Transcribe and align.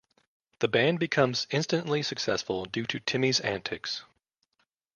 The 0.61 0.67
band 0.67 0.97
becomes 0.99 1.45
instantly 1.51 2.01
successful 2.01 2.65
due 2.65 2.87
to 2.87 2.99
Timmy's 2.99 3.39
antics. 3.41 4.03